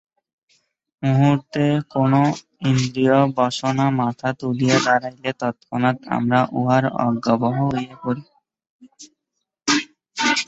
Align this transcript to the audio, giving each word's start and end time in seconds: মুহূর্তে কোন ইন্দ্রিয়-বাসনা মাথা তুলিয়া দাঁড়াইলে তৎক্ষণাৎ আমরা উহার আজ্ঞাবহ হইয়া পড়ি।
মুহূর্তে 1.03 1.63
কোন 1.93 2.13
ইন্দ্রিয়-বাসনা 2.65 3.85
মাথা 3.99 4.29
তুলিয়া 4.39 4.77
দাঁড়াইলে 4.85 5.31
তৎক্ষণাৎ 5.41 5.97
আমরা 6.15 6.39
উহার 6.57 6.83
আজ্ঞাবহ 7.01 7.55
হইয়া 7.69 7.95
পড়ি। 8.03 8.23